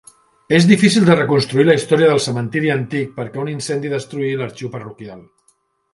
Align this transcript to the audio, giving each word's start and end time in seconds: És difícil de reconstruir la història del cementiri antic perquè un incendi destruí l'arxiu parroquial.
És 0.59 0.63
difícil 0.69 1.03
de 1.09 1.17
reconstruir 1.17 1.65
la 1.67 1.75
història 1.79 2.09
del 2.11 2.23
cementiri 2.27 2.73
antic 2.77 3.13
perquè 3.19 3.43
un 3.45 3.53
incendi 3.55 3.93
destruí 3.97 4.33
l'arxiu 4.41 4.73
parroquial. 4.79 5.25